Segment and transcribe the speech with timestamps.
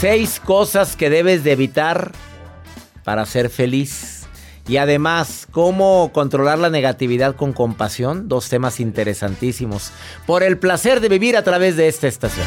[0.00, 2.12] Seis cosas que debes de evitar
[3.04, 4.26] para ser feliz.
[4.66, 8.26] Y además, cómo controlar la negatividad con compasión.
[8.26, 9.92] Dos temas interesantísimos.
[10.26, 12.46] Por el placer de vivir a través de esta estación.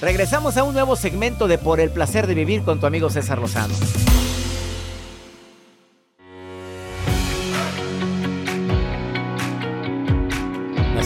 [0.00, 3.38] Regresamos a un nuevo segmento de Por el placer de vivir con tu amigo César
[3.38, 3.74] Lozano.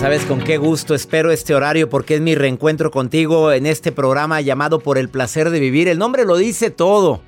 [0.05, 4.43] Sabes con qué gusto espero este horario porque es mi reencuentro contigo en este programa
[4.43, 5.89] llamado Por el placer de vivir.
[5.89, 7.23] El nombre lo dice todo.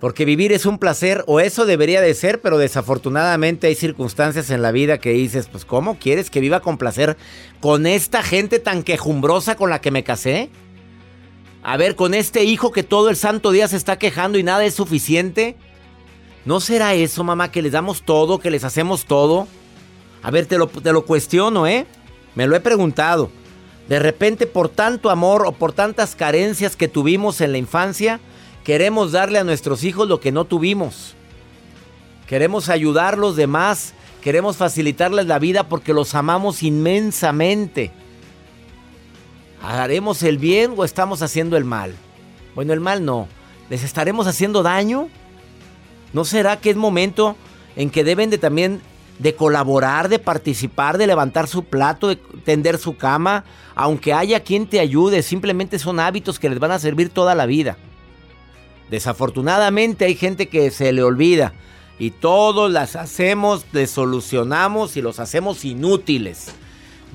[0.00, 4.60] Porque vivir es un placer, o eso debería de ser, pero desafortunadamente hay circunstancias en
[4.60, 7.16] la vida que dices, pues ¿cómo quieres que viva con placer
[7.60, 10.50] con esta gente tan quejumbrosa con la que me casé?
[11.62, 14.64] A ver, con este hijo que todo el santo día se está quejando y nada
[14.64, 15.54] es suficiente.
[16.44, 19.46] ¿No será eso, mamá, que les damos todo, que les hacemos todo?
[20.24, 21.86] A ver, te lo, cuestiono, ¿eh?
[22.34, 23.30] Me lo he preguntado.
[23.90, 28.20] De repente, por tanto amor o por tantas carencias que tuvimos en la infancia,
[28.64, 31.14] queremos darle a nuestros hijos lo que no tuvimos.
[32.26, 33.92] Queremos ayudarlos de más,
[34.22, 37.92] queremos facilitarles la vida porque los amamos inmensamente.
[39.62, 41.94] ¿Haremos el bien o estamos haciendo el mal?
[42.54, 43.28] Bueno, el mal no.
[43.68, 45.10] ¿Les estaremos haciendo daño?
[46.14, 47.36] ¿No será que es momento
[47.76, 48.80] en que deben de también
[49.18, 53.44] de colaborar, de participar, de levantar su plato, de tender su cama,
[53.74, 57.46] aunque haya quien te ayude, simplemente son hábitos que les van a servir toda la
[57.46, 57.76] vida.
[58.90, 61.52] Desafortunadamente hay gente que se le olvida
[61.98, 66.48] y todos las hacemos, solucionamos y los hacemos inútiles.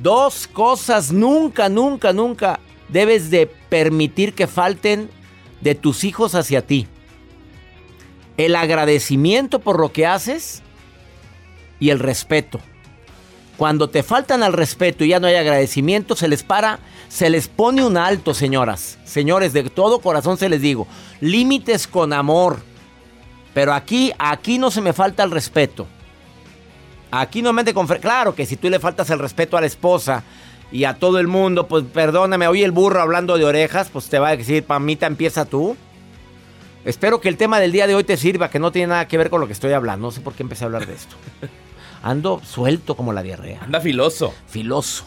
[0.01, 5.09] Dos cosas nunca, nunca, nunca debes de permitir que falten
[5.61, 6.87] de tus hijos hacia ti.
[8.37, 10.63] El agradecimiento por lo que haces
[11.79, 12.59] y el respeto.
[13.57, 16.79] Cuando te faltan al respeto y ya no hay agradecimiento, se les para,
[17.09, 18.97] se les pone un alto, señoras.
[19.03, 20.87] Señores, de todo corazón se les digo,
[21.19, 22.61] límites con amor.
[23.53, 25.87] Pero aquí, aquí no se me falta el respeto.
[27.11, 27.85] Aquí no mente con...
[27.85, 30.23] Claro que si tú le faltas el respeto a la esposa
[30.71, 34.19] y a todo el mundo, pues perdóname, oye el burro hablando de orejas, pues te
[34.19, 35.75] va a decir, pamita, empieza tú.
[36.85, 39.17] Espero que el tema del día de hoy te sirva, que no tiene nada que
[39.17, 40.07] ver con lo que estoy hablando.
[40.07, 41.15] No sé por qué empecé a hablar de esto.
[42.01, 43.61] Ando suelto como la diarrea.
[43.61, 44.33] Anda filoso.
[44.47, 45.05] Filoso.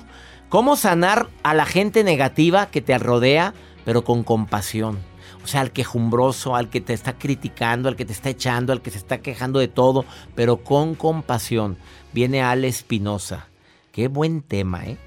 [0.48, 3.54] ¿Cómo sanar a la gente negativa que te rodea,
[3.84, 4.98] pero con compasión?
[5.42, 8.82] O sea, al quejumbroso, al que te está criticando, al que te está echando, al
[8.82, 10.04] que se está quejando de todo,
[10.34, 11.78] pero con compasión.
[12.12, 13.48] Viene Ale Espinosa.
[13.92, 14.98] Qué buen tema, ¿eh?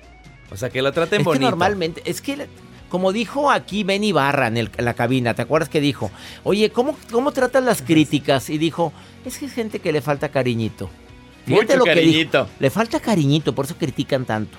[0.52, 1.46] O sea, que la traten es bonito.
[1.46, 2.48] Que normalmente, es que
[2.90, 6.12] como dijo aquí Ben Ibarra en, el, en, la cabina, ¿te acuerdas que dijo?
[6.44, 8.50] Oye, ¿cómo, cómo tratas las críticas?
[8.50, 8.94] Y dijo,
[9.26, 10.90] es que es gente que le falta cariñito.
[11.46, 12.46] Fíjate Mucho lo cariñito.
[12.46, 14.58] Que dijo, le falta cariñito, por eso critican tanto.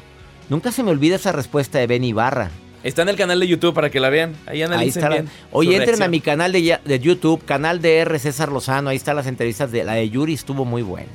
[0.49, 2.51] Nunca se me olvida esa respuesta de Ben Ibarra.
[2.85, 4.37] Está en el canal de YouTube para que la vean.
[4.47, 5.31] Ahí analicen ahí bien.
[5.51, 6.07] Oye, entren reacción.
[6.07, 8.19] a mi canal de, de, YouTube, canal de R.
[8.21, 8.91] César Lozano.
[8.91, 11.11] Ahí están las entrevistas de la de Yuri, estuvo muy buena.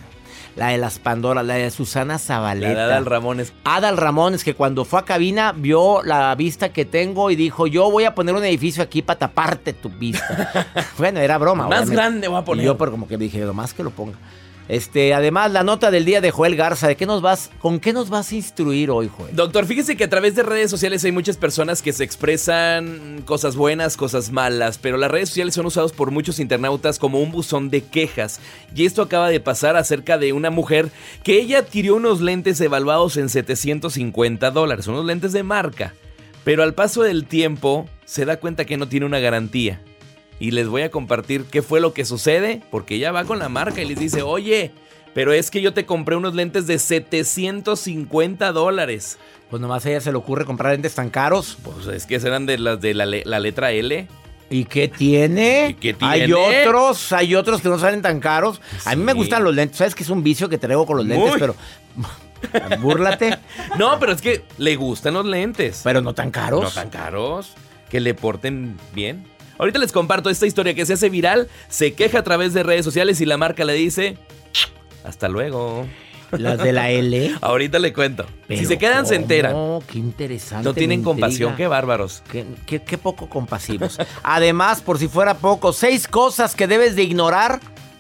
[0.58, 2.74] la de las Pandora, la de Susana Zabaleta.
[2.74, 3.54] La de Adal Ramones.
[3.64, 7.90] Adal Ramones, que cuando fue a cabina vio la vista que tengo y dijo, yo
[7.90, 10.68] voy a poner un edificio aquí para taparte tu vista.
[10.98, 11.70] bueno, era broma.
[11.70, 12.64] Más grande voy a poner.
[12.64, 14.18] Y yo pero como que dije, lo más que lo ponga.
[14.72, 17.92] Este, además, la nota del día de Joel Garza, ¿de qué nos vas, con qué
[17.92, 19.36] nos vas a instruir hoy, Joel?
[19.36, 23.58] Doctor, fíjese que a través de redes sociales hay muchas personas que se expresan cosas
[23.58, 27.70] buenas, cosas malas, pero las redes sociales son usadas por muchos internautas como un buzón
[27.70, 28.40] de quejas.
[28.74, 30.90] Y esto acaba de pasar acerca de una mujer
[31.22, 35.94] que ella adquirió unos lentes evaluados en 750 dólares, unos lentes de marca.
[36.46, 39.82] Pero al paso del tiempo se da cuenta que no tiene una garantía
[40.42, 43.48] y les voy a compartir qué fue lo que sucede, porque ella va con la
[43.48, 44.72] marca y les dice, oye,
[45.14, 49.20] pero es que yo te compré unos lentes de 750 dólares.
[49.52, 51.60] Pues nomás a ella se le ocurre comprar lentes tan caros.
[51.62, 53.06] Pues es que serán de las de la,
[53.40, 54.08] letra L.
[54.50, 55.78] ¿Y qué tiene?
[55.80, 56.12] qué tiene?
[56.12, 58.62] Hay otros, hay otros que no salen tan caros.
[58.86, 59.78] A mí me gustan los lentes.
[59.78, 61.34] ¿Sabes que es un vicio que traigo con los lentes?
[61.38, 61.56] Pero
[62.82, 63.38] búrlate.
[63.78, 65.82] no, pero es que le gustan los lentes.
[65.84, 66.64] Pero no tan caros.
[66.64, 67.54] No tan caros.
[67.92, 69.31] Que le porten bien.
[69.62, 72.84] Ahorita les comparto esta historia que se hace viral, se queja a través de redes
[72.84, 74.18] sociales y la marca le dice,
[75.04, 75.86] hasta luego.
[76.32, 77.36] Las de la L.
[77.42, 78.26] Ahorita le cuento.
[78.50, 79.54] si se quedan, se enteran.
[79.54, 80.64] No, qué interesante.
[80.64, 82.24] No tienen compasión, qué bárbaros.
[82.32, 84.00] Qué, qué, poco compasivos.
[84.24, 87.60] Además, por si fuera poco, seis cosas que debes de ignorar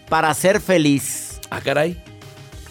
[0.09, 1.41] para ser feliz.
[1.51, 2.01] Ah, caray.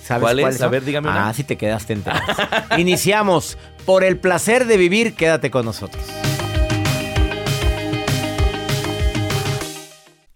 [0.03, 0.61] ¿Sabes ¿Cuál es?
[0.63, 1.11] A ver, dígame.
[1.13, 2.25] Ah, si te quedaste enterado.
[2.77, 3.57] Iniciamos.
[3.87, 6.03] Por el placer de vivir, quédate con nosotros.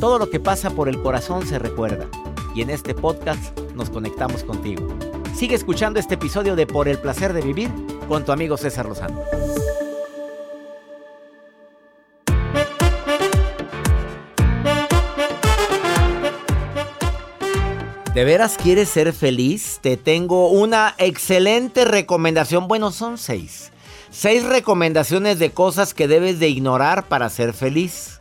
[0.00, 2.08] Todo lo que pasa por el corazón se recuerda.
[2.54, 4.88] Y en este podcast nos conectamos contigo.
[5.34, 7.70] Sigue escuchando este episodio de Por el placer de vivir
[8.08, 9.20] con tu amigo César Lozano.
[18.14, 19.80] ¿De veras quieres ser feliz?
[19.82, 22.68] Te tengo una excelente recomendación.
[22.68, 23.70] Bueno, son seis.
[24.10, 28.19] Seis recomendaciones de cosas que debes de ignorar para ser feliz.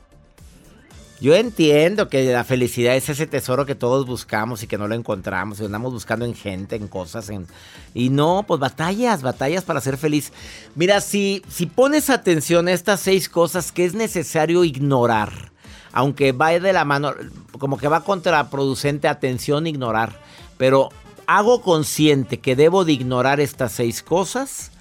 [1.21, 4.95] Yo entiendo que la felicidad es ese tesoro que todos buscamos y que no lo
[4.95, 7.45] encontramos y andamos buscando en gente, en cosas, en...
[7.93, 10.31] y no, pues batallas, batallas para ser feliz.
[10.75, 15.51] Mira, si, si pones atención a estas seis cosas que es necesario ignorar,
[15.91, 17.13] aunque va de la mano,
[17.57, 20.17] como que va contraproducente atención ignorar,
[20.57, 20.89] pero
[21.27, 24.71] hago consciente que debo de ignorar estas seis cosas,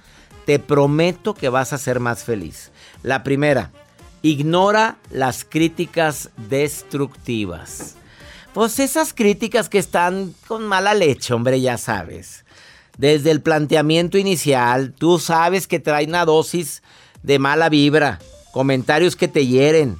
[0.47, 2.71] te prometo que vas a ser más feliz.
[3.03, 3.73] La primera,
[4.23, 7.95] Ignora las críticas destructivas.
[8.53, 12.45] Pues esas críticas que están con mala leche, hombre, ya sabes.
[12.97, 16.83] Desde el planteamiento inicial, tú sabes que trae una dosis
[17.23, 18.19] de mala vibra,
[18.53, 19.99] comentarios que te hieren,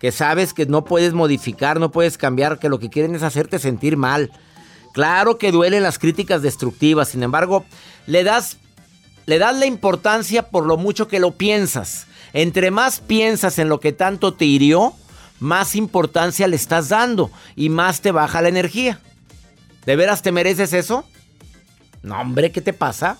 [0.00, 3.60] que sabes que no puedes modificar, no puedes cambiar, que lo que quieren es hacerte
[3.60, 4.32] sentir mal.
[4.92, 7.64] Claro que duelen las críticas destructivas, sin embargo,
[8.06, 8.56] le das,
[9.26, 12.08] le das la importancia por lo mucho que lo piensas.
[12.32, 14.94] Entre más piensas en lo que tanto te hirió,
[15.40, 19.00] más importancia le estás dando y más te baja la energía.
[19.86, 21.04] ¿De veras te mereces eso?
[22.02, 23.18] No, hombre, ¿qué te pasa?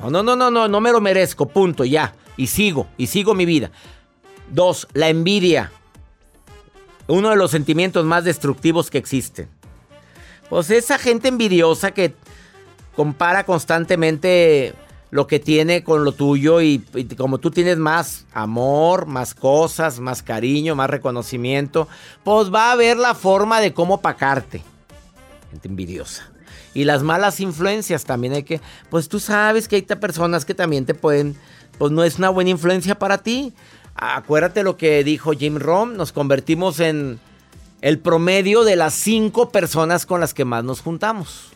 [0.00, 2.14] No, no, no, no, no, no me lo merezco, punto, ya.
[2.36, 3.70] Y sigo, y sigo mi vida.
[4.50, 5.70] Dos, la envidia.
[7.06, 9.48] Uno de los sentimientos más destructivos que existen.
[10.48, 12.14] Pues esa gente envidiosa que
[12.96, 14.74] compara constantemente
[15.12, 16.78] lo que tiene con lo tuyo y,
[17.18, 21.86] como tú tienes más amor, más cosas, más cariño, más reconocimiento,
[22.24, 24.62] pues va a haber la forma de cómo pacarte.
[25.50, 26.32] Gente envidiosa.
[26.72, 30.86] Y las malas influencias también hay que, pues tú sabes que hay personas que también
[30.86, 31.36] te pueden,
[31.76, 33.52] pues no es una buena influencia para ti.
[33.94, 37.20] Acuérdate lo que dijo Jim Rom, nos convertimos en
[37.82, 41.52] el promedio de las cinco personas con las que más nos juntamos.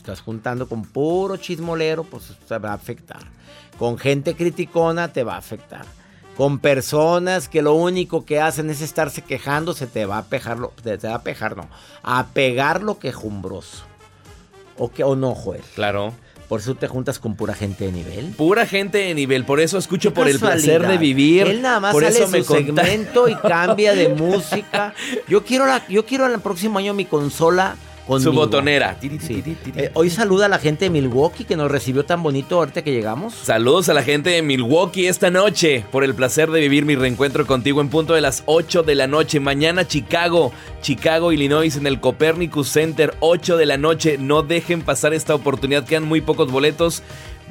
[0.00, 3.20] Estás juntando con puro chismolero, pues te va a afectar.
[3.78, 5.84] Con gente criticona te va a afectar.
[6.38, 10.58] Con personas que lo único que hacen es estarse quejando, se te va a pejar,
[10.58, 11.68] lo, te, te va a pejar, no,
[12.02, 13.84] a pegar lo quejumbroso.
[14.78, 15.60] ¿O, que, o no, Joel?
[15.74, 16.14] Claro.
[16.48, 18.30] Por eso te juntas con pura gente de nivel.
[18.30, 21.46] Pura gente de nivel, por eso escucho por el placer de vivir.
[21.46, 24.94] Él nada más por sale eso su me segmento y cambia de música.
[25.28, 27.76] Yo quiero la, yo quiero el próximo año mi consola
[28.18, 28.98] Su botonera.
[29.02, 32.92] Eh, hoy saluda a la gente de Milwaukee que nos recibió tan bonito ahorita que
[32.92, 33.34] llegamos.
[33.34, 37.46] Saludos a la gente de Milwaukee esta noche por el placer de vivir mi reencuentro
[37.46, 39.38] contigo en punto de las 8 de la noche.
[39.38, 40.52] Mañana Chicago,
[40.82, 44.16] Chicago, Illinois en el Copernicus Center, 8 de la noche.
[44.18, 47.02] No dejen pasar esta oportunidad, quedan muy pocos boletos.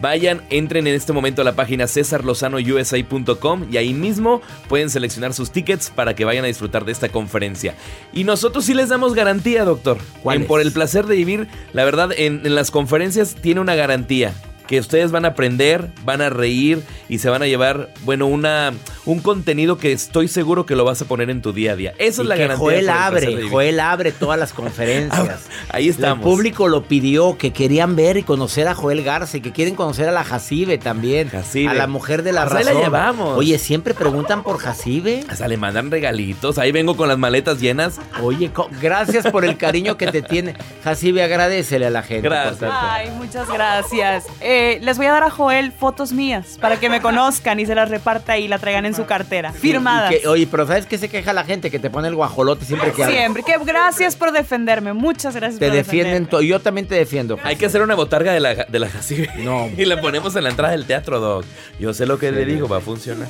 [0.01, 5.51] Vayan, entren en este momento a la página cesarlozanousa.com y ahí mismo pueden seleccionar sus
[5.51, 7.75] tickets para que vayan a disfrutar de esta conferencia.
[8.13, 9.97] Y nosotros sí les damos garantía, doctor.
[10.23, 10.47] ¿Cuál En?
[10.47, 14.33] Por el placer de vivir, la verdad, en, en las conferencias tiene una garantía.
[14.69, 18.71] Que ustedes van a aprender, van a reír y se van a llevar, bueno, una,
[19.03, 21.93] un contenido que estoy seguro que lo vas a poner en tu día a día.
[21.97, 22.63] Esa Y es la que garantía.
[22.63, 23.49] Joel abre.
[23.49, 25.39] Joel abre todas las conferencias.
[25.69, 26.23] Ahí estamos.
[26.23, 29.73] El público lo pidió, que querían ver y conocer a Joel Garza, y que quieren
[29.73, 31.29] conocer a la Jacibe también.
[31.29, 31.71] Jacibe.
[31.71, 32.75] A la mujer de la Pues ahí razón.
[32.75, 33.37] la llevamos.
[33.39, 35.23] Oye, siempre preguntan por Jacibe.
[35.29, 36.59] Hasta le mandan regalitos.
[36.59, 37.99] Ahí vengo con las maletas llenas.
[38.21, 40.53] Oye, gracias por el cariño que te tiene.
[40.83, 42.29] Jacibe, agradecele a la gente.
[42.29, 42.71] por Gracias.
[42.71, 44.25] Ay, muchas gracias.
[44.41, 47.75] Eh, les voy a dar a Joel fotos mías para que me conozcan y se
[47.75, 49.51] las reparta y la traigan en su cartera.
[49.51, 50.11] Firmadas.
[50.13, 51.69] Y que- oye, pero ¿sabes qué se queja la gente?
[51.71, 53.05] Que te pone el guajolote siempre que.
[53.05, 53.43] Siempre.
[53.43, 54.93] Que gracias por defenderme.
[54.93, 56.29] Muchas gracias Te por defienden defenderme.
[56.31, 56.41] todo.
[56.41, 57.37] Yo también te defiendo.
[57.43, 59.29] Hay que hacer una botarga de la, de la Jacibe.
[59.37, 59.67] No.
[59.77, 61.45] Y la ponemos en la entrada del teatro, Doc.
[61.79, 63.27] Yo sé lo que le digo, va a funcionar.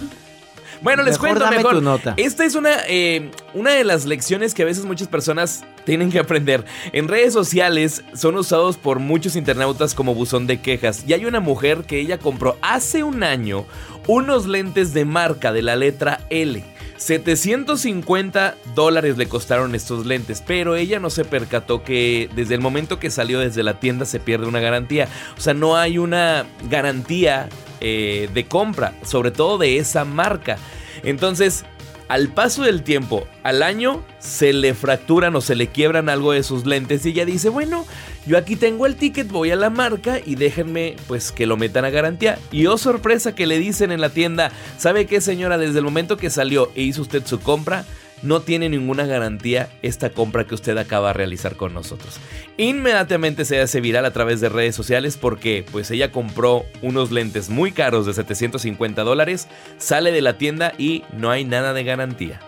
[0.82, 1.76] Bueno, les Mejor cuento mejor.
[1.76, 2.14] tu nota.
[2.18, 6.20] Esta es una, eh, una de las lecciones que a veces muchas personas tienen que
[6.20, 6.66] aprender.
[6.94, 11.04] En redes sociales son usados por muchos internautas como buzón de quejas.
[11.08, 13.66] Y hay una mujer que ella compró hace un año
[14.08, 16.64] unos lentes de marca de la letra L.
[17.00, 23.00] 750 dólares le costaron estos lentes, pero ella no se percató que desde el momento
[23.00, 25.08] que salió desde la tienda se pierde una garantía.
[25.38, 27.48] O sea, no hay una garantía
[27.80, 30.58] eh, de compra, sobre todo de esa marca.
[31.04, 31.64] Entonces,
[32.10, 36.44] al paso del tiempo, al año, se le fracturan o se le quiebran algo de
[36.44, 37.86] sus lentes y ella dice, bueno,
[38.30, 41.84] yo aquí tengo el ticket, voy a la marca y déjenme pues que lo metan
[41.84, 42.38] a garantía.
[42.52, 45.58] Y oh sorpresa que le dicen en la tienda, ¿sabe qué señora?
[45.58, 47.86] Desde el momento que salió e hizo usted su compra,
[48.22, 52.20] no tiene ninguna garantía esta compra que usted acaba de realizar con nosotros.
[52.58, 57.50] Inmediatamente se hace viral a través de redes sociales porque pues ella compró unos lentes
[57.50, 59.48] muy caros de 750 dólares,
[59.80, 62.40] sale de la tienda y no hay nada de garantía.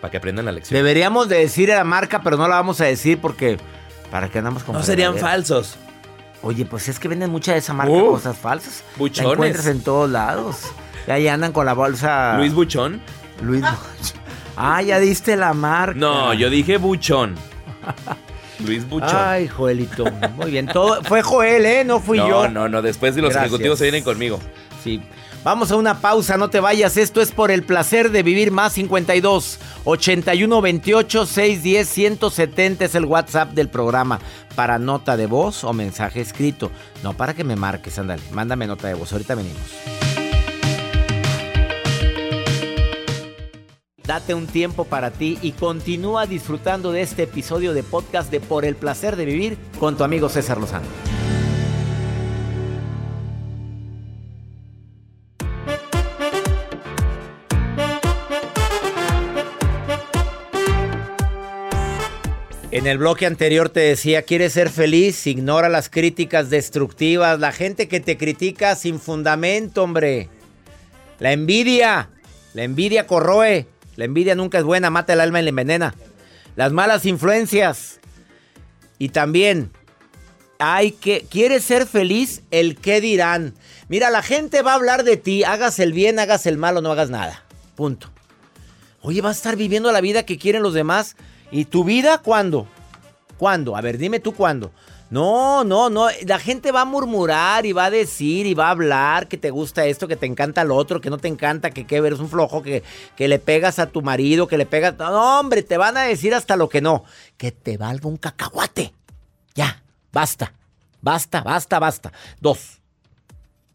[0.00, 0.78] Para que aprendan la lección.
[0.78, 3.58] Deberíamos de decir a la marca, pero no la vamos a decir porque...
[4.10, 5.76] ¿Para qué andamos con No serían falsos.
[6.42, 8.84] Oye, pues es que venden mucha de esa marca Uh, cosas falsas.
[8.96, 9.26] buchones.
[9.28, 10.56] La encuentras en todos lados.
[11.06, 12.36] Y ahí andan con la bolsa...
[12.36, 13.00] Luis Buchón.
[13.42, 14.20] Luis Buchón.
[14.56, 15.98] Ah, ya diste la marca.
[15.98, 17.34] No, yo dije Buchón.
[18.64, 19.10] Luis Buchón.
[19.14, 20.04] Ay, Joelito.
[20.36, 20.66] Muy bien.
[20.66, 21.84] Todo, fue Joel, ¿eh?
[21.84, 22.48] No fui no, yo.
[22.48, 22.82] no, no.
[22.82, 23.50] Después de los Gracias.
[23.52, 24.40] ejecutivos se vienen conmigo.
[24.82, 25.00] Sí.
[25.48, 26.98] Vamos a una pausa, no te vayas.
[26.98, 33.06] Esto es por el placer de vivir más 52 81 28 610 170 es el
[33.06, 34.20] WhatsApp del programa
[34.54, 36.70] para nota de voz o mensaje escrito.
[37.02, 38.20] No para que me marques, ándale.
[38.30, 39.10] Mándame nota de voz.
[39.10, 39.62] Ahorita venimos.
[44.04, 48.66] Date un tiempo para ti y continúa disfrutando de este episodio de podcast de Por
[48.66, 51.17] el placer de vivir con tu amigo César Lozano.
[62.88, 65.26] El bloque anterior te decía, ¿quieres ser feliz?
[65.26, 70.28] Ignora las críticas destructivas, la gente que te critica sin fundamento, hombre.
[71.18, 72.10] La envidia,
[72.54, 73.66] la envidia corroe,
[73.96, 75.94] la envidia nunca es buena, mata el alma y la envenena.
[76.56, 78.00] Las malas influencias.
[78.98, 79.70] Y también,
[80.58, 82.42] hay que, ¿quieres ser feliz?
[82.50, 83.54] El qué dirán.
[83.88, 86.80] Mira, la gente va a hablar de ti, hagas el bien, hagas el mal o
[86.80, 87.44] no hagas nada.
[87.74, 88.10] Punto.
[89.02, 91.16] Oye, vas a estar viviendo la vida que quieren los demás.
[91.50, 92.68] ¿Y tu vida cuándo?
[93.38, 93.76] ¿Cuándo?
[93.76, 94.72] A ver, dime tú cuándo.
[95.10, 96.08] No, no, no.
[96.26, 99.48] La gente va a murmurar y va a decir y va a hablar que te
[99.50, 102.28] gusta esto, que te encanta lo otro, que no te encanta, que, que eres un
[102.28, 102.82] flojo, que,
[103.16, 104.98] que le pegas a tu marido, que le pegas.
[104.98, 107.04] No, hombre, te van a decir hasta lo que no.
[107.38, 108.92] Que te valga un cacahuate.
[109.54, 110.52] Ya, basta.
[111.00, 112.12] Basta, basta, basta.
[112.40, 112.80] Dos.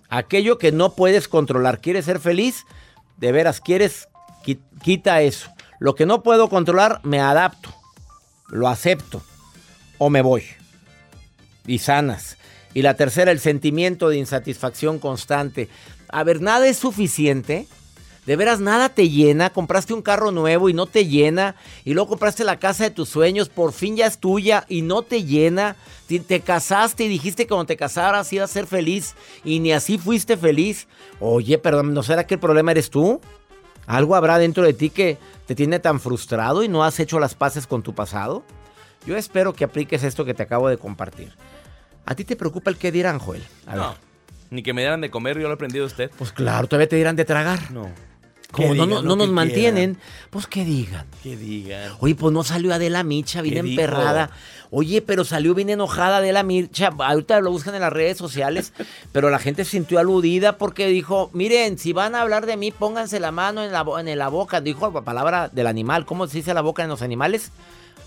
[0.09, 1.79] Aquello que no puedes controlar.
[1.79, 2.65] ¿Quieres ser feliz?
[3.17, 4.07] De veras, ¿quieres?
[4.45, 5.49] Qui- Quita eso.
[5.79, 7.73] Lo que no puedo controlar, me adapto.
[8.49, 9.23] Lo acepto.
[10.05, 10.43] O me voy.
[11.65, 12.35] y sanas.
[12.73, 15.69] Y la tercera, el sentimiento de insatisfacción constante.
[16.09, 17.67] A ver, nada es suficiente.
[18.25, 19.51] De veras, nada te llena.
[19.51, 21.55] Compraste un carro nuevo y no te llena.
[21.85, 23.47] Y luego compraste la casa de tus sueños.
[23.47, 25.77] Por fin ya es tuya y no te llena.
[26.07, 29.15] Te, te casaste y dijiste que cuando te casaras ibas a ser feliz.
[29.45, 30.89] Y ni así fuiste feliz.
[31.21, 33.21] Oye, perdón, ¿no será que el problema eres tú?
[33.85, 37.35] ¿Algo habrá dentro de ti que te tiene tan frustrado y no has hecho las
[37.35, 38.43] paces con tu pasado?
[39.05, 41.33] Yo espero que apliques esto que te acabo de compartir.
[42.05, 43.43] ¿A ti te preocupa el qué dirán, Joel?
[43.67, 43.89] A No.
[43.89, 43.97] ver.
[44.49, 46.11] Ni que me dieran de comer, yo lo he aprendido de usted.
[46.17, 47.71] Pues claro, todavía te dirán de tragar.
[47.71, 47.89] No.
[48.51, 49.97] Como no, no, nos mantienen,
[50.29, 51.07] pues que digan.
[51.23, 51.91] Que digan.
[52.01, 54.29] Oye, pues no salió Adela Micha, bien emperrada.
[54.69, 56.91] Oye, pero salió bien enojada Adela Micha.
[56.99, 58.71] Ahorita lo buscan en las redes sociales,
[59.11, 62.69] pero la gente se sintió aludida porque dijo, miren, si van a hablar de mí,
[62.71, 64.61] pónganse la mano en la, en la boca.
[64.61, 66.05] Dijo la palabra del animal.
[66.05, 67.51] ¿Cómo se dice la boca en los animales?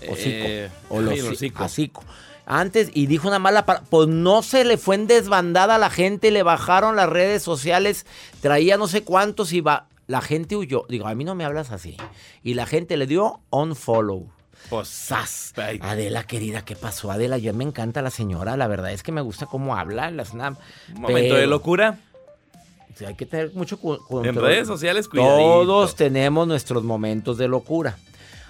[0.01, 0.15] Hocico.
[0.19, 2.03] Eh, o los hocico.
[2.45, 3.87] Antes, y dijo una mala palabra.
[3.89, 8.05] Pues no se le fue en desbandada a la gente, le bajaron las redes sociales,
[8.41, 9.87] traía no sé cuántos y va.
[10.07, 10.85] La gente huyó.
[10.87, 11.97] Digo, a mí no me hablas así.
[12.43, 14.29] Y la gente le dio unfollow.
[14.69, 15.53] Pues, ¡Sas!
[15.81, 17.11] Adela, querida, ¿qué pasó?
[17.11, 18.55] Adela, ya me encanta la señora.
[18.57, 20.09] La verdad es que me gusta cómo habla.
[20.11, 20.39] Las, un
[20.95, 21.99] momento de locura.
[22.95, 25.37] Sí, hay que tener mucho cu- En redes sociales, cuidadito.
[25.37, 27.97] Todos tenemos nuestros momentos de locura.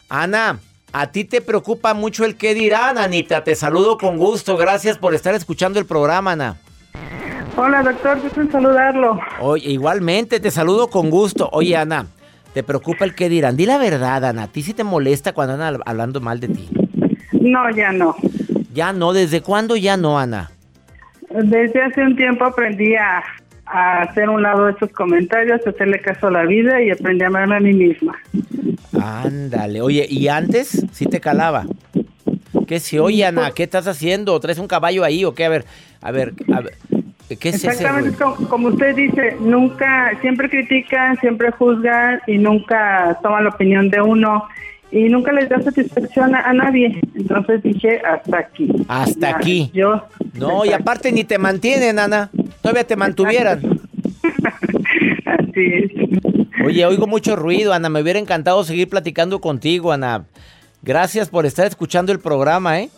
[0.09, 0.59] Ana,
[0.91, 3.43] ¿a ti te preocupa mucho el qué dirán, Anita?
[3.43, 4.57] Te saludo con gusto.
[4.57, 6.57] Gracias por estar escuchando el programa, Ana.
[7.55, 9.19] Hola, doctor, gusto en saludarlo.
[9.39, 11.49] Oye, igualmente, te saludo con gusto.
[11.51, 12.05] Oye, Ana,
[12.53, 13.57] ¿te preocupa el qué dirán?
[13.57, 14.43] Di la verdad, Ana.
[14.43, 16.69] ¿A ti sí te molesta cuando andan hablando mal de ti?
[17.31, 18.15] No, ya no.
[18.73, 19.13] Ya no.
[19.13, 20.51] ¿Desde cuándo ya no, Ana?
[21.29, 23.23] Desde hace un tiempo aprendí a,
[23.69, 27.27] a hacer un lado de esos comentarios, hacerle caso a la vida y aprendí a
[27.27, 28.15] amarme a mí misma.
[29.01, 29.81] Ándale.
[29.81, 31.65] Oye, ¿y antes sí te calaba?
[32.67, 33.51] ¿Qué si oye, Ana?
[33.51, 34.39] ¿Qué estás haciendo?
[34.39, 35.45] ¿Traes un caballo ahí o qué?
[35.45, 35.65] A ver,
[36.01, 36.73] a ver, a ver.
[37.39, 43.43] ¿Qué es Exactamente, como, como usted dice, nunca, siempre critican, siempre juzgan y nunca toman
[43.43, 44.45] la opinión de uno
[44.91, 47.01] y nunca les da satisfacción a, a nadie.
[47.15, 48.71] Entonces dije, hasta aquí.
[48.87, 49.69] Hasta aquí.
[49.73, 50.03] Yo.
[50.33, 52.29] No, y aparte ni te mantienen, Ana.
[52.61, 53.79] Todavía te mantuvieran.
[55.25, 55.91] Así es.
[56.65, 57.89] Oye, oigo mucho ruido, Ana.
[57.89, 60.25] Me hubiera encantado seguir platicando contigo, Ana.
[60.81, 62.89] Gracias por estar escuchando el programa, ¿eh?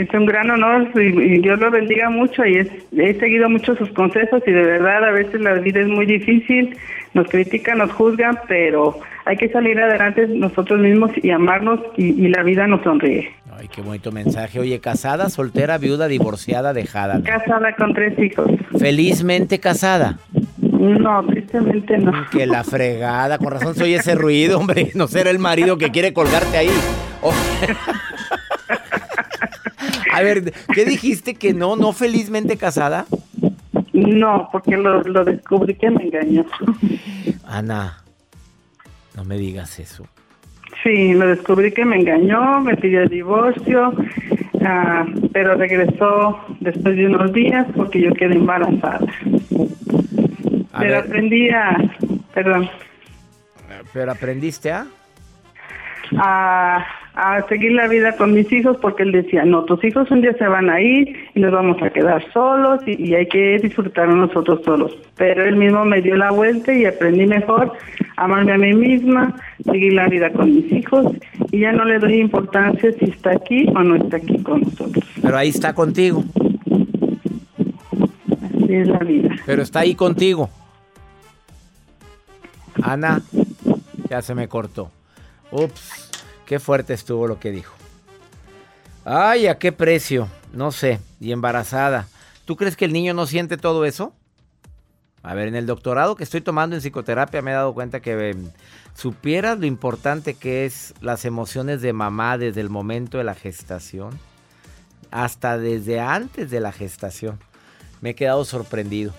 [0.00, 3.88] Es un gran honor y, Dios lo bendiga mucho y es- he seguido mucho sus
[3.90, 6.76] consejos y de verdad a veces la vida es muy difícil,
[7.14, 12.28] nos critican, nos juzgan, pero hay que salir adelante nosotros mismos y amarnos y, y
[12.28, 13.30] la vida nos sonríe.
[13.58, 14.60] Ay, qué bonito mensaje.
[14.60, 17.22] Oye, casada, soltera, viuda, divorciada, dejada.
[17.22, 18.50] Casada con tres hijos.
[18.78, 20.18] Felizmente casada.
[20.78, 22.12] No, tristemente no.
[22.30, 24.90] Que la fregada, con razón se oye ese ruido, hombre.
[24.94, 26.68] No será el marido que quiere colgarte ahí.
[27.22, 27.32] Oh.
[30.16, 33.04] A ver, ¿qué dijiste que no, no felizmente casada?
[33.92, 36.46] No, porque lo, lo descubrí que me engañó.
[37.44, 38.02] Ana,
[39.14, 40.06] no me digas eso.
[40.82, 43.92] Sí, lo descubrí que me engañó, me pidió el divorcio,
[44.64, 49.00] ah, pero regresó después de unos días porque yo quedé embarazada.
[50.72, 51.76] A pero ver, aprendí a,
[52.32, 52.70] perdón,
[53.92, 54.86] pero aprendiste a...
[56.16, 60.20] a, a seguir la vida con mis hijos porque él decía, no, tus hijos un
[60.20, 63.58] día se van a ir y nos vamos a quedar solos y, y hay que
[63.58, 64.94] disfrutar nosotros solos.
[65.16, 67.72] Pero él mismo me dio la vuelta y aprendí mejor
[68.16, 71.06] a amarme a mí misma, seguir la vida con mis hijos
[71.50, 75.04] y ya no le doy importancia si está aquí o no está aquí con nosotros.
[75.22, 76.22] Pero ahí está contigo.
[78.42, 79.30] Así es la vida.
[79.46, 80.50] Pero está ahí contigo.
[82.82, 83.22] Ana,
[84.10, 84.90] ya se me cortó.
[85.50, 86.10] Ups,
[86.46, 87.74] qué fuerte estuvo lo que dijo.
[89.04, 90.28] Ay, ¿a qué precio?
[90.52, 91.00] No sé.
[91.20, 92.08] Y embarazada.
[92.44, 94.14] ¿Tú crees que el niño no siente todo eso?
[95.22, 98.30] A ver, en el doctorado que estoy tomando en psicoterapia me he dado cuenta que
[98.30, 98.50] em,
[98.94, 104.18] supieras lo importante que es las emociones de mamá desde el momento de la gestación
[105.10, 107.40] hasta desde antes de la gestación.
[108.00, 109.12] Me he quedado sorprendido.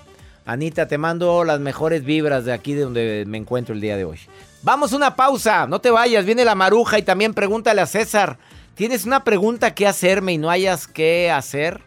[0.46, 4.06] Anita, te mando las mejores vibras de aquí de donde me encuentro el día de
[4.06, 4.20] hoy.
[4.67, 8.38] Vamos una pausa, no te vayas, viene la maruja y también pregúntale a César.
[8.75, 11.80] ¿Tienes una pregunta que hacerme y no hayas qué hacer?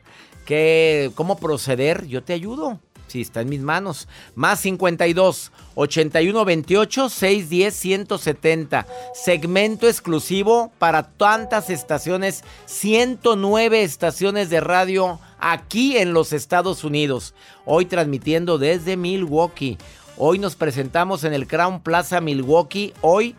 [0.47, 2.07] ¿Qué, ¿Cómo proceder?
[2.07, 2.81] Yo te ayudo.
[3.07, 4.09] Sí, está en mis manos.
[4.35, 8.87] Más 52 81 28 610 170.
[9.13, 12.45] Segmento exclusivo para tantas estaciones.
[12.65, 17.35] 109 estaciones de radio aquí en los Estados Unidos.
[17.67, 19.77] Hoy transmitiendo desde Milwaukee.
[20.23, 22.93] Hoy nos presentamos en el Crown Plaza Milwaukee.
[23.01, 23.35] Hoy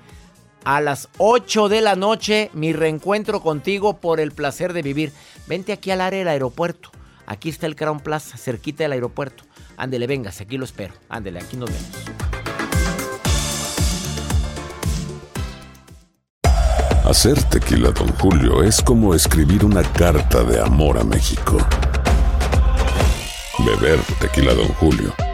[0.64, 5.14] a las 8 de la noche, mi reencuentro contigo por el placer de vivir.
[5.46, 6.90] Vente aquí al área del aeropuerto.
[7.28, 9.44] Aquí está el Crown Plaza, cerquita del aeropuerto.
[9.78, 10.96] Ándele, véngase, aquí lo espero.
[11.08, 11.88] Ándele, aquí nos vemos.
[17.06, 21.60] Hacer tequila, Don Julio, es como escribir una carta de amor a México.
[23.60, 25.14] Beber tequila, Don Julio,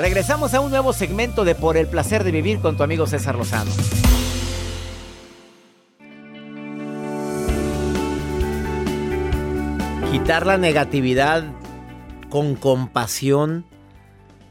[0.00, 3.34] Regresamos a un nuevo segmento de Por el placer de vivir con tu amigo César
[3.36, 3.70] Lozano.
[10.10, 11.44] Quitar la negatividad
[12.30, 13.66] con compasión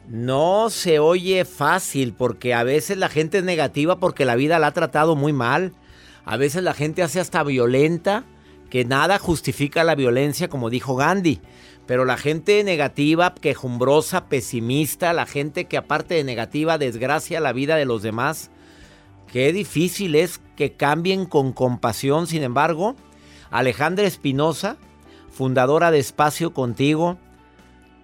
[0.07, 4.67] no se oye fácil porque a veces la gente es negativa porque la vida la
[4.67, 5.73] ha tratado muy mal.
[6.25, 8.23] A veces la gente hace hasta violenta,
[8.69, 11.41] que nada justifica la violencia, como dijo Gandhi.
[11.89, 17.77] Pero la gente negativa, quejumbrosa, pesimista, la gente que aparte de negativa desgracia la vida
[17.77, 18.51] de los demás,
[19.31, 22.27] qué difícil es que cambien con compasión.
[22.27, 22.95] Sin embargo,
[23.49, 24.77] Alejandra Espinosa,
[25.31, 27.17] fundadora de Espacio Contigo,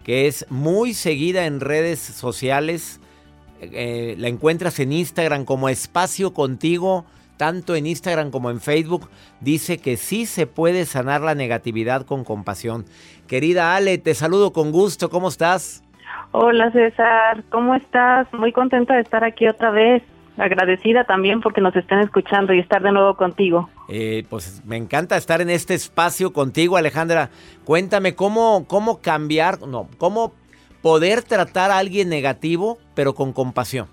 [0.03, 2.99] que es muy seguida en redes sociales,
[3.61, 7.05] eh, la encuentras en Instagram como Espacio Contigo,
[7.37, 9.09] tanto en Instagram como en Facebook,
[9.41, 12.85] dice que sí se puede sanar la negatividad con compasión.
[13.27, 15.83] Querida Ale, te saludo con gusto, ¿cómo estás?
[16.31, 18.27] Hola César, ¿cómo estás?
[18.33, 20.03] Muy contenta de estar aquí otra vez.
[20.37, 23.69] Agradecida también porque nos estén escuchando y estar de nuevo contigo.
[23.87, 27.29] Eh, pues me encanta estar en este espacio contigo, Alejandra.
[27.63, 30.33] Cuéntame cómo, cómo cambiar, no, cómo
[30.81, 33.87] poder tratar a alguien negativo, pero con compasión.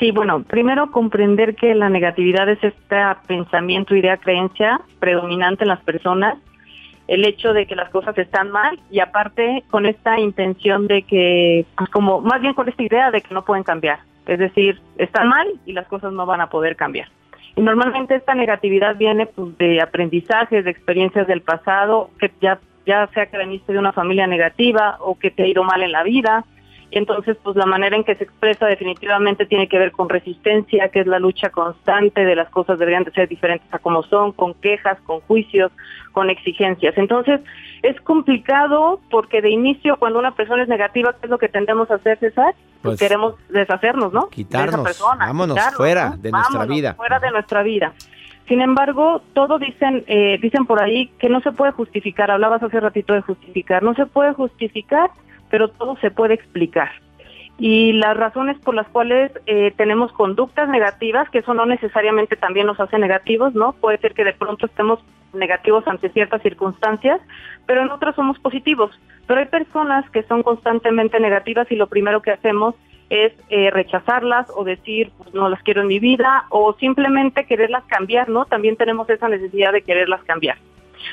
[0.00, 5.82] Sí, bueno, primero comprender que la negatividad es este pensamiento, idea, creencia predominante en las
[5.82, 6.38] personas,
[7.06, 11.66] el hecho de que las cosas están mal y aparte con esta intención de que,
[11.76, 15.28] pues como más bien con esta idea de que no pueden cambiar, es decir, están
[15.28, 17.08] mal y las cosas no van a poder cambiar.
[17.54, 23.06] Y normalmente esta negatividad viene pues, de aprendizajes, de experiencias del pasado, que ya, ya
[23.08, 26.04] sea que veniste de una familia negativa o que te ha ido mal en la
[26.04, 26.46] vida,
[26.92, 31.00] entonces, pues la manera en que se expresa definitivamente tiene que ver con resistencia, que
[31.00, 34.54] es la lucha constante de las cosas deberían de ser diferentes a como son, con
[34.54, 35.70] quejas, con juicios,
[36.12, 36.98] con exigencias.
[36.98, 37.40] Entonces,
[37.82, 41.90] es complicado porque de inicio, cuando una persona es negativa, ¿qué es lo que tendemos
[41.90, 42.54] a hacer, César?
[42.82, 44.28] Pues, queremos deshacernos, ¿no?
[44.28, 46.16] Quitarnos, de esa persona, vámonos quitarnos, fuera ¿no?
[46.16, 46.94] de nuestra Vámonos vida.
[46.94, 47.92] Fuera de nuestra vida.
[48.48, 52.32] Sin embargo, todo dicen, eh, dicen por ahí que no se puede justificar.
[52.32, 53.82] Hablabas hace ratito de justificar.
[53.82, 55.10] No se puede justificar,
[55.50, 56.90] pero todo se puede explicar.
[57.58, 62.66] Y las razones por las cuales eh, tenemos conductas negativas, que eso no necesariamente también
[62.66, 63.72] nos hace negativos, ¿no?
[63.72, 65.00] Puede ser que de pronto estemos
[65.34, 67.20] negativos ante ciertas circunstancias,
[67.66, 68.98] pero en otras somos positivos.
[69.26, 72.74] Pero hay personas que son constantemente negativas y lo primero que hacemos
[73.10, 77.84] es eh, rechazarlas o decir pues, no las quiero en mi vida o simplemente quererlas
[77.84, 78.46] cambiar, ¿no?
[78.46, 80.56] También tenemos esa necesidad de quererlas cambiar.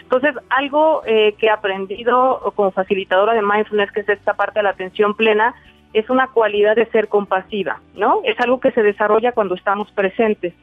[0.03, 4.63] Entonces, algo eh, que he aprendido como facilitadora de mindfulness, que es esta parte de
[4.63, 5.55] la atención plena,
[5.93, 8.21] es una cualidad de ser compasiva, ¿no?
[8.23, 10.53] Es algo que se desarrolla cuando estamos presentes.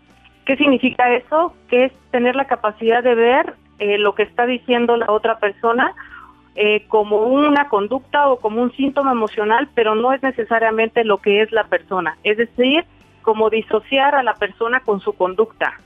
[0.45, 1.55] ¿Qué significa eso?
[1.69, 5.95] Que es tener la capacidad de ver eh, lo que está diciendo la otra persona
[6.57, 11.43] eh, como una conducta o como un síntoma emocional, pero no es necesariamente lo que
[11.43, 12.17] es la persona.
[12.23, 12.85] Es decir,
[13.23, 15.81] como disociar a la persona con su conducta.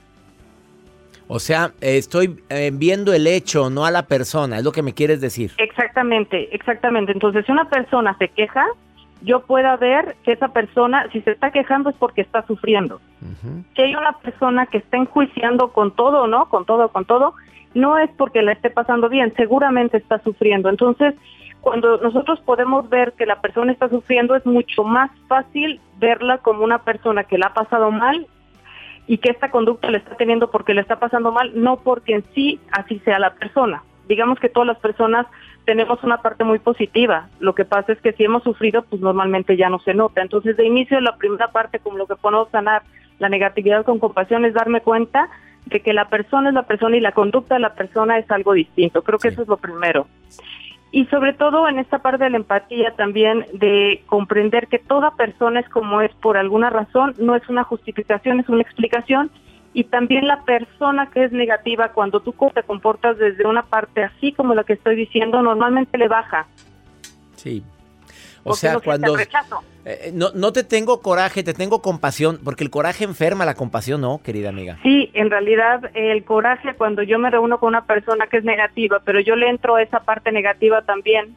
[1.31, 4.95] O sea, estoy eh, viendo el hecho, no a la persona, es lo que me
[4.95, 5.51] quieres decir.
[5.59, 7.11] Exactamente, exactamente.
[7.11, 8.65] Entonces, si una persona se queja,
[9.21, 12.99] yo pueda ver que esa persona, si se está quejando es porque está sufriendo.
[13.75, 16.49] Si hay una persona que está enjuiciando con todo, ¿no?
[16.49, 17.35] Con todo, con todo,
[17.75, 20.67] no es porque la esté pasando bien, seguramente está sufriendo.
[20.67, 21.13] Entonces,
[21.61, 26.63] cuando nosotros podemos ver que la persona está sufriendo, es mucho más fácil verla como
[26.63, 28.25] una persona que la ha pasado mal
[29.09, 32.23] y que esta conducta le está teniendo porque le está pasando mal, no porque en
[32.35, 33.81] sí así sea la persona.
[34.07, 35.25] Digamos que todas las personas
[35.65, 37.27] tenemos una parte muy positiva.
[37.39, 40.21] Lo que pasa es que si hemos sufrido, pues normalmente ya no se nota.
[40.21, 42.83] Entonces, de inicio, la primera parte, como lo que podemos sanar
[43.17, 45.27] la negatividad con compasión, es darme cuenta
[45.65, 48.53] de que la persona es la persona y la conducta de la persona es algo
[48.53, 49.01] distinto.
[49.01, 50.05] Creo que eso es lo primero.
[50.91, 55.59] Y sobre todo en esta parte de la empatía también de comprender que toda persona
[55.59, 59.29] es como es por alguna razón, no es una justificación, es una explicación.
[59.71, 64.31] Y también la persona que es negativa, cuando tú te comportas desde una parte así
[64.31, 66.47] como la que estoy diciendo, normalmente le baja.
[67.35, 67.63] Sí.
[68.43, 69.15] O sea, cuando...
[69.85, 74.01] Eh, no, no te tengo coraje, te tengo compasión, porque el coraje enferma, la compasión
[74.01, 74.77] no, querida amiga.
[74.83, 79.01] Sí, en realidad el coraje cuando yo me reúno con una persona que es negativa,
[79.03, 81.35] pero yo le entro a esa parte negativa también.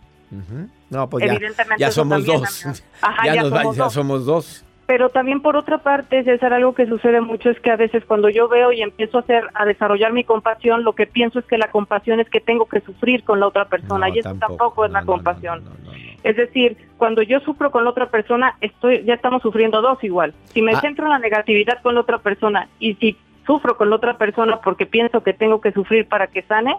[0.91, 1.39] No, pues ya,
[1.79, 2.65] ya somos dos.
[3.25, 4.65] ya, nos ya somos dos.
[4.87, 8.29] Pero también por otra parte, César, algo que sucede mucho es que a veces cuando
[8.29, 11.57] yo veo y empiezo a hacer, a desarrollar mi compasión, lo que pienso es que
[11.57, 14.91] la compasión es que tengo que sufrir con la otra persona y eso tampoco, es
[14.91, 15.63] la compasión.
[16.23, 20.35] Es decir, cuando yo sufro con la otra persona, estoy, ya estamos sufriendo dos igual.
[20.53, 20.81] Si me ah.
[20.81, 24.61] centro en la negatividad con la otra persona y si sufro con la otra persona
[24.61, 26.77] porque pienso que tengo que sufrir para que sane,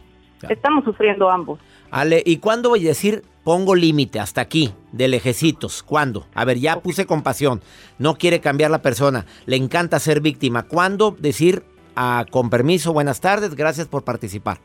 [0.50, 1.60] estamos sufriendo ambos.
[1.92, 5.84] Ale, ¿y cuándo voy a decir pongo límite hasta aquí de lejecitos?
[5.84, 6.26] ¿Cuándo?
[6.34, 7.62] A ver, ya puse compasión.
[8.00, 9.26] No quiere cambiar la persona.
[9.46, 10.64] Le encanta ser víctima.
[10.64, 11.64] ¿Cuándo decir
[11.96, 14.60] ah, con permiso, buenas tardes, gracias por participar?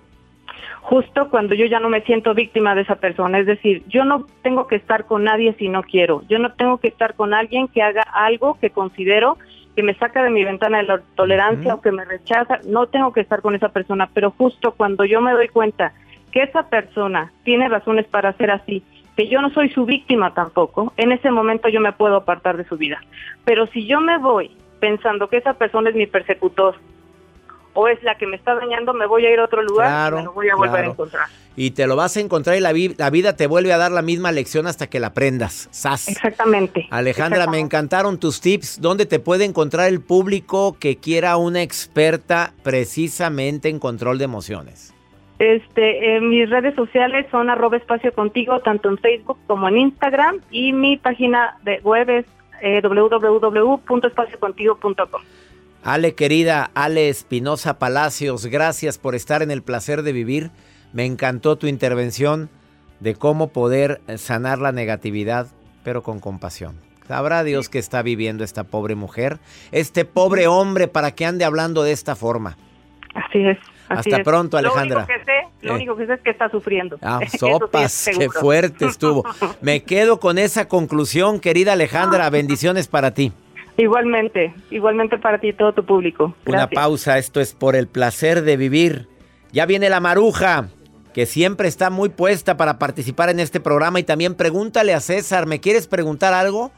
[0.89, 3.39] Justo cuando yo ya no me siento víctima de esa persona.
[3.39, 6.23] Es decir, yo no tengo que estar con nadie si no quiero.
[6.31, 9.37] Yo no tengo que estar con alguien que haga algo que considero
[9.77, 12.61] que me saca de mi ventana de la tolerancia o que me rechaza.
[12.67, 15.93] No tengo que estar con esa persona, pero justo cuando yo me doy cuenta
[16.33, 18.83] que esa persona tiene razones para ser así,
[19.15, 22.65] que yo no soy su víctima tampoco, en ese momento yo me puedo apartar de
[22.65, 22.99] su vida.
[23.45, 26.77] Pero si yo me voy pensando que esa persona es mi persecutor,
[27.75, 30.17] o es la que me está dañando, me voy a ir a otro lugar y
[30.17, 31.27] me lo voy a volver a encontrar.
[31.57, 34.03] Y te lo vas a encontrar y la, la, vida te vuelve a dar la
[34.03, 35.69] misma lección hasta que la aprendas.
[35.73, 36.09] ¡Sas!
[36.09, 36.87] Exactamente.
[36.91, 38.81] Alejandra, me encantaron tus tips.
[38.81, 44.95] ¿Dónde te puede encontrar el público que quiera una experta precisamente en control de emociones?
[45.39, 50.73] Este, mis redes sociales son arroba espacio contigo, tanto en Facebook como en Instagram, y
[50.73, 52.27] mi página de web es
[52.61, 55.23] eh, www.espaciocontigo.com.
[55.83, 60.51] Ale querida, Ale Espinosa Palacios, gracias por estar en el placer de vivir.
[60.93, 62.51] Me encantó tu intervención
[63.01, 65.47] de cómo poder sanar la negatividad,
[65.85, 66.81] pero con compasión.
[67.07, 69.39] Sabrá Dios que está viviendo esta pobre mujer,
[69.73, 72.59] este pobre hombre, para que ande hablando de esta forma.
[73.15, 73.59] Así es.
[73.89, 75.07] Hasta pronto, Alejandra.
[75.63, 76.99] Lo único que sé, es que está sufriendo.
[77.03, 79.25] Ah, sopas, qué fuerte estuvo.
[79.63, 82.29] Me quedo con esa conclusión, querida Alejandra.
[82.31, 83.33] Bendiciones para ti.
[83.79, 86.35] Igualmente, igualmente para ti y todo tu público.
[86.47, 89.09] Una pausa, esto es por el placer de vivir.
[89.53, 90.69] Ya viene la maruja,
[91.15, 95.47] que siempre está muy puesta para participar en este programa y también pregúntale a César,
[95.47, 96.73] ¿me quieres preguntar algo?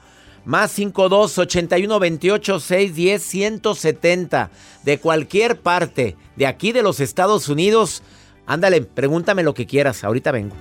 [0.45, 4.51] Más 52 81 28 610 170
[4.83, 8.03] de cualquier parte de aquí de los Estados Unidos.
[8.47, 10.55] Ándale, pregúntame lo que quieras, ahorita vengo.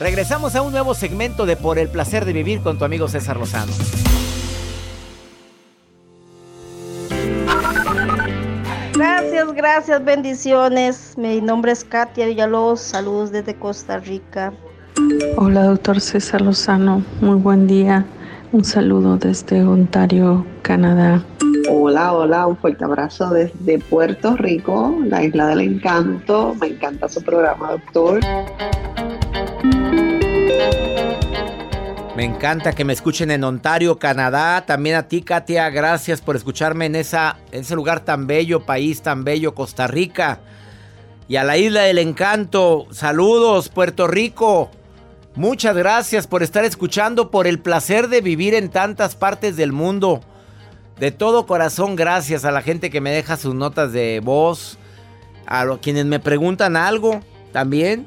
[0.00, 3.36] Regresamos a un nuevo segmento de Por el placer de vivir con tu amigo César
[3.36, 3.70] Lozano.
[8.94, 11.18] Gracias, gracias, bendiciones.
[11.18, 14.54] Mi nombre es Katia Villalobos, saludos desde Costa Rica.
[15.36, 18.06] Hola, doctor César Lozano, muy buen día.
[18.52, 21.22] Un saludo desde Ontario, Canadá.
[21.68, 26.56] Hola, hola, un fuerte abrazo desde Puerto Rico, la isla del encanto.
[26.58, 28.20] Me encanta su programa, doctor.
[32.16, 34.66] Me encanta que me escuchen en Ontario, Canadá.
[34.66, 39.22] También a ti, Katia, gracias por escucharme en, esa, ese lugar tan bello, país tan
[39.22, 40.40] bello, Costa Rica.
[41.28, 44.72] Y a la isla del encanto, saludos, Puerto Rico.
[45.36, 50.20] Muchas gracias por estar escuchando, por el placer de vivir en tantas partes del mundo.
[50.98, 54.78] De todo corazón, gracias a la gente que me deja sus notas de voz,
[55.46, 57.20] a quienes me preguntan algo
[57.52, 58.06] también.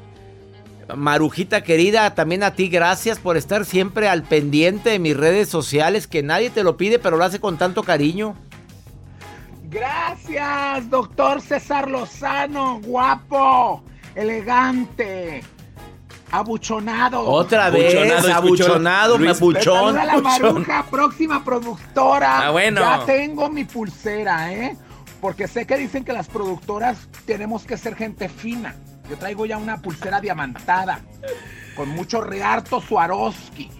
[0.94, 6.06] Marujita querida, también a ti gracias por estar siempre al pendiente de mis redes sociales,
[6.06, 8.34] que nadie te lo pide, pero lo hace con tanto cariño.
[9.64, 13.82] Gracias, doctor César Lozano, guapo,
[14.14, 15.42] elegante,
[16.30, 17.22] abuchonado.
[17.22, 19.94] Otra vez, abuchonado, me abuchón.
[19.94, 22.46] la Maruja, próxima productora.
[22.46, 22.80] Ah, bueno.
[22.80, 24.76] Ya tengo mi pulsera, ¿eh?
[25.20, 28.76] Porque sé que dicen que las productoras tenemos que ser gente fina.
[29.08, 31.00] Yo traigo ya una pulsera diamantada
[31.76, 33.70] con mucho rearto Swarovski.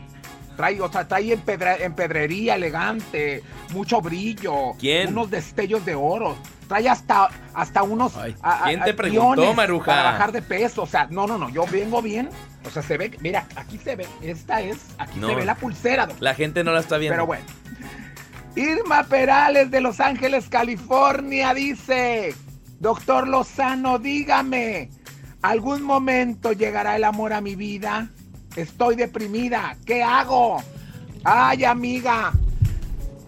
[0.56, 5.08] Traigo, o sea, trae en, pedrería elegante, mucho brillo, ¿Quién?
[5.08, 6.36] unos destellos de oro.
[6.68, 8.16] trae hasta, hasta unos.
[8.16, 9.86] a- a- ¿quién te preguntó, Maruja?
[9.86, 10.82] Para bajar de peso.
[10.82, 11.50] O sea, no, no, no.
[11.50, 12.30] Yo vengo bien.
[12.64, 13.16] O sea, se ve.
[13.20, 14.06] Mira, aquí se ve.
[14.22, 14.78] Esta es.
[14.98, 15.28] Aquí No.
[15.28, 16.22] se ve la pulsera, doctor.
[16.22, 17.14] La gente no la está viendo.
[17.14, 17.44] Pero bueno.
[18.56, 22.34] Irma Perales de Los Ángeles, California, dice:
[22.78, 24.88] Doctor Lozano, dígame,
[25.44, 28.08] ¿algún momento llegará el amor a mi vida?
[28.56, 30.62] Estoy deprimida, ¿qué hago?
[31.22, 32.32] Ay, amiga,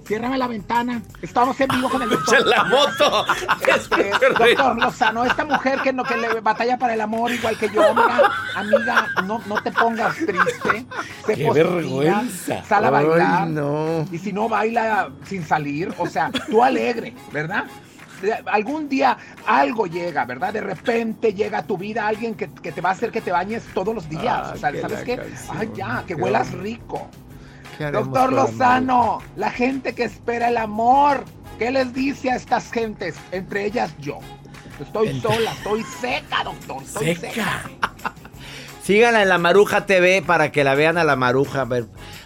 [0.07, 1.03] ciérrame la ventana.
[1.21, 2.37] Estamos en vivo con el doctor.
[2.39, 3.27] ¡Echa la moto!
[3.77, 7.69] Este, doctor Lozano, esta mujer que, no, que le batalla para el amor igual que
[7.69, 10.87] yo, mira, amiga, no, no te pongas triste.
[11.27, 12.65] Sé ¡Qué positiva, vergüenza!
[12.65, 13.49] Sal a Ay, bailar.
[13.49, 14.07] no.
[14.11, 17.65] Y si no baila sin salir, o sea, tú alegre, ¿verdad?
[18.47, 20.53] Algún día algo llega, ¿verdad?
[20.53, 23.33] De repente llega a tu vida alguien que, que te va a hacer que te
[23.33, 24.25] bañes todos los días.
[24.27, 25.17] Ah, o sea, que ¿sabes qué?
[25.17, 27.09] canción, Ay, ya, que huelas rico.
[27.77, 31.25] ¿Qué haremos Doctor Lozano, la gente que espera el amor,
[31.59, 33.17] ¿qué les dice a estas gentes?
[33.33, 34.19] Entre ellas yo.
[34.81, 36.83] Estoy sola, estoy seca, doctor.
[36.83, 37.71] Estoy seca.
[38.87, 41.67] Síganla en la Maruja TV para que la vean a la Maruja.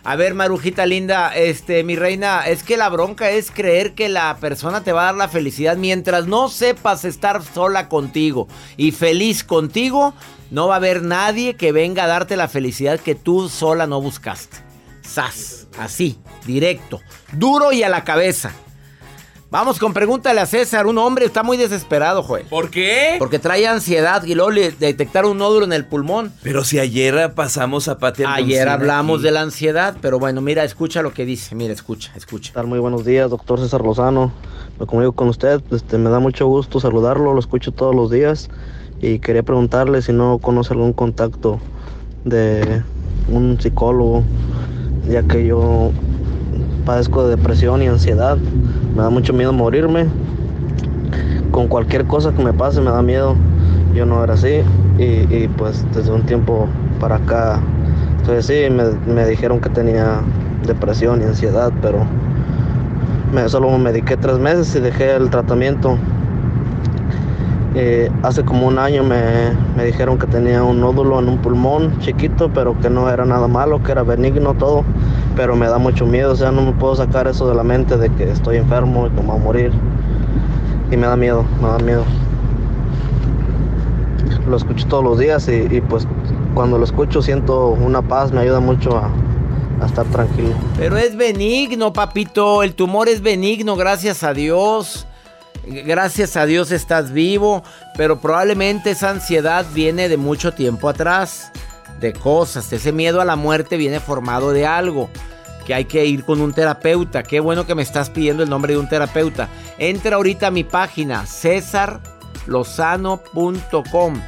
[0.05, 4.37] A ver, Marujita linda, este, mi reina, es que la bronca es creer que la
[4.37, 8.47] persona te va a dar la felicidad mientras no sepas estar sola contigo
[8.77, 10.13] y feliz contigo.
[10.51, 14.03] No va a haber nadie que venga a darte la felicidad que tú sola no
[14.03, 14.59] buscaste.
[15.01, 17.01] Sas, así, directo,
[17.33, 18.53] duro y a la cabeza.
[19.51, 20.87] Vamos con pregúntale a César.
[20.87, 22.47] Un hombre está muy desesperado, Joel.
[22.47, 23.17] ¿Por qué?
[23.19, 26.33] Porque trae ansiedad y luego le detectaron un nódulo en el pulmón.
[26.45, 31.03] Pero si ayer pasamos a Pati Ayer hablamos de la ansiedad, pero bueno, mira, escucha
[31.03, 31.57] lo que dice.
[31.57, 32.63] Mira, escucha, escucha.
[32.63, 34.33] Muy buenos días, doctor César Lozano.
[34.79, 35.61] Me comunico con usted.
[35.73, 38.51] Este, me da mucho gusto saludarlo, lo escucho todos los días.
[39.01, 41.59] Y quería preguntarle si no conoce algún contacto
[42.25, 42.85] de
[43.29, 44.23] un psicólogo,
[45.09, 45.91] ya que yo
[46.81, 48.37] padezco de depresión y ansiedad.
[48.97, 50.07] Me da mucho miedo morirme.
[51.51, 53.37] Con cualquier cosa que me pase me da miedo.
[53.95, 54.63] Yo no era así.
[54.99, 57.61] Y, y, pues desde un tiempo para acá
[58.19, 58.55] estoy así.
[58.71, 60.21] Me, me dijeron que tenía
[60.67, 62.07] depresión y ansiedad, pero
[63.33, 65.97] me, solo me mediqué tres meses y dejé el tratamiento.
[67.77, 69.23] Eh, hace como un año me,
[69.77, 73.47] me dijeron que tenía un nódulo en un pulmón chiquito, pero que no era nada
[73.47, 74.85] malo, que era benigno todo,
[75.37, 77.97] pero me da mucho miedo, o sea, no me puedo sacar eso de la mente
[77.97, 79.73] de que estoy enfermo y que me voy a morir.
[80.91, 82.05] Y me da miedo, me da miedo.
[84.49, 86.07] Lo escucho todos los días y, pues
[86.55, 90.55] cuando lo escucho siento una paz, me ayuda mucho a estar tranquilo.
[90.77, 92.63] Pero es benigno, papito.
[92.63, 95.07] El tumor es benigno, gracias a Dios.
[95.67, 97.63] Gracias a Dios estás vivo,
[97.97, 101.53] pero probablemente esa ansiedad viene de mucho tiempo atrás,
[102.01, 102.73] de cosas.
[102.73, 105.09] Ese miedo a la muerte viene formado de algo,
[105.67, 107.23] que hay que ir con un terapeuta.
[107.23, 109.49] Qué bueno que me estás pidiendo el nombre de un terapeuta.
[109.79, 114.21] Entra ahorita a mi página, cesarlozano.com.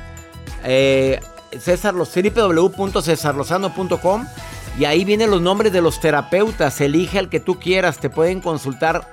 [0.64, 1.18] Eh,
[4.78, 6.80] y ahí vienen los nombres de los terapeutas.
[6.80, 9.12] Elige al que tú quieras, te pueden consultar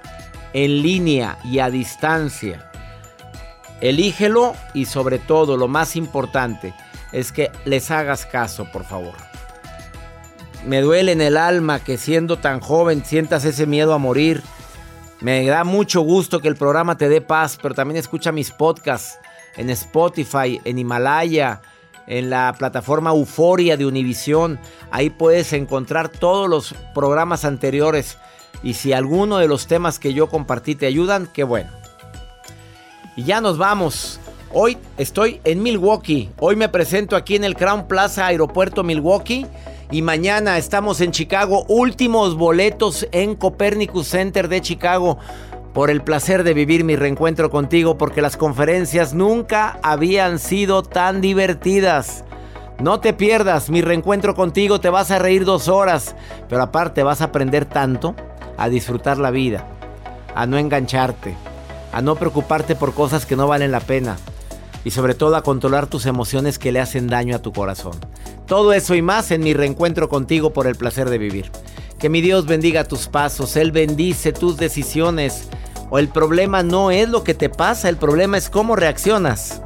[0.53, 2.71] en línea y a distancia.
[3.81, 6.73] Elígelo y sobre todo, lo más importante
[7.11, 9.13] es que les hagas caso, por favor.
[10.65, 14.43] Me duele en el alma que siendo tan joven sientas ese miedo a morir.
[15.21, 19.17] Me da mucho gusto que el programa te dé paz, pero también escucha mis podcasts
[19.55, 21.61] en Spotify, en Himalaya,
[22.07, 24.59] en la plataforma Euforia de Univisión.
[24.91, 28.17] Ahí puedes encontrar todos los programas anteriores.
[28.63, 31.71] Y si alguno de los temas que yo compartí te ayudan, qué bueno.
[33.15, 34.18] Y ya nos vamos.
[34.51, 36.31] Hoy estoy en Milwaukee.
[36.39, 39.45] Hoy me presento aquí en el Crown Plaza Aeropuerto Milwaukee.
[39.91, 41.65] Y mañana estamos en Chicago.
[41.67, 45.19] Últimos boletos en Copernicus Center de Chicago.
[45.71, 47.99] Por el placer de vivir mi reencuentro contigo.
[47.99, 52.23] Porque las conferencias nunca habían sido tan divertidas.
[52.79, 54.81] No te pierdas mi reencuentro contigo.
[54.81, 56.15] Te vas a reír dos horas.
[56.47, 58.15] Pero aparte vas a aprender tanto.
[58.57, 59.67] A disfrutar la vida.
[60.33, 61.35] A no engancharte.
[61.93, 64.17] A no preocuparte por cosas que no valen la pena.
[64.83, 67.93] Y sobre todo a controlar tus emociones que le hacen daño a tu corazón.
[68.47, 71.51] Todo eso y más en mi reencuentro contigo por el placer de vivir.
[71.99, 75.49] Que mi Dios bendiga tus pasos, Él bendice tus decisiones.
[75.89, 79.61] O el problema no es lo que te pasa, el problema es cómo reaccionas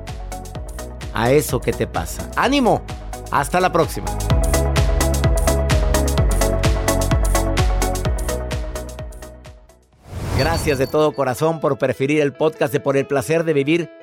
[1.14, 2.30] a eso que te pasa.
[2.36, 2.82] Ánimo,
[3.32, 4.08] hasta la próxima.
[10.38, 14.03] Gracias de todo corazón por preferir el podcast de Por el placer de vivir